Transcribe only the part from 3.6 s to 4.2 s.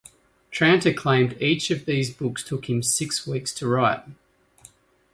write.